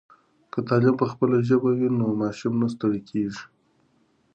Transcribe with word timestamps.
که 0.51 0.59
تعلیم 0.67 0.95
په 1.01 1.05
خپله 1.11 1.37
ژبه 1.47 1.71
وي 1.77 1.89
نو 1.99 2.05
ماشوم 2.21 2.53
نه 2.61 2.67
ستړی 2.73 3.01
کېږي. 3.09 3.43